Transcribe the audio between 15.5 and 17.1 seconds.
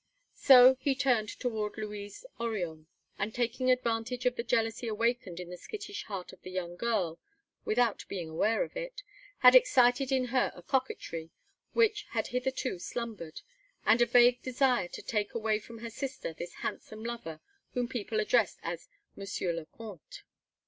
from her sister this handsome